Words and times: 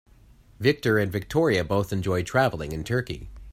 Victor 0.59 0.97
and 0.97 1.11
Victoria 1.11 1.63
both 1.63 1.93
enjoy 1.93 2.23
traveling 2.23 2.71
in 2.71 2.83
Turkey. 2.83 3.29